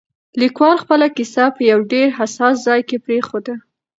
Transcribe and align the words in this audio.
لیکوال 0.41 0.75
خپله 0.83 1.07
کیسه 1.17 1.43
په 1.55 1.61
یو 1.71 1.79
ډېر 1.93 2.07
حساس 2.19 2.55
ځای 2.67 2.81
کې 2.89 2.97
پرېښوده. 3.05 3.53